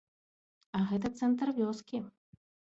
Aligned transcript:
А 0.79 0.81
гэта 0.89 1.13
цэнтр 1.21 1.47
вёскі! 1.61 2.05